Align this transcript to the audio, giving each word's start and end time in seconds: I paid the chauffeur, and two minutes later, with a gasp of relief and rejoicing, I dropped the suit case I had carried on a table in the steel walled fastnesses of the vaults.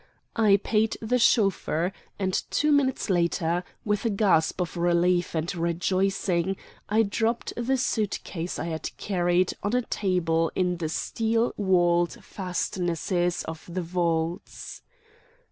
I 0.35 0.57
paid 0.63 0.97
the 0.99 1.19
chauffeur, 1.19 1.91
and 2.17 2.33
two 2.49 2.71
minutes 2.71 3.07
later, 3.07 3.63
with 3.85 4.03
a 4.03 4.09
gasp 4.09 4.59
of 4.59 4.75
relief 4.75 5.35
and 5.35 5.53
rejoicing, 5.55 6.55
I 6.89 7.03
dropped 7.03 7.53
the 7.55 7.77
suit 7.77 8.19
case 8.23 8.57
I 8.57 8.65
had 8.65 8.97
carried 8.97 9.53
on 9.61 9.75
a 9.75 9.83
table 9.83 10.51
in 10.55 10.77
the 10.77 10.89
steel 10.89 11.53
walled 11.55 12.13
fastnesses 12.23 13.43
of 13.43 13.63
the 13.71 13.83
vaults. 13.83 14.81